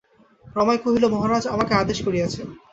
[0.55, 2.47] রমাই কহিল, মহারাজ আমাকে আদেশ করিয়াছেন।